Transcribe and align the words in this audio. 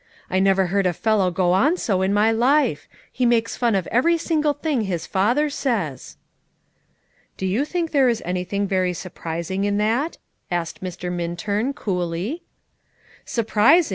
"I 0.31 0.39
never 0.39 0.65
heard 0.73 0.87
a 0.87 0.93
fellow 0.93 1.29
go 1.29 1.51
on 1.53 1.77
so 1.77 2.01
in 2.01 2.11
my 2.11 2.31
life; 2.31 2.89
he 3.11 3.23
makes 3.23 3.55
fun 3.55 3.75
of 3.75 3.85
every 3.91 4.17
single 4.17 4.53
thing 4.53 4.81
his 4.81 5.05
father 5.05 5.47
says." 5.47 6.17
"Do 7.37 7.45
you 7.45 7.65
think 7.65 7.91
there 7.91 8.09
is 8.09 8.19
anything 8.25 8.67
very 8.67 8.93
surprising 8.93 9.63
in 9.63 9.77
that?" 9.77 10.17
asked 10.49 10.81
Mr. 10.83 11.11
Minturn 11.11 11.73
coolly. 11.73 12.41
"Surprising! 13.25 13.89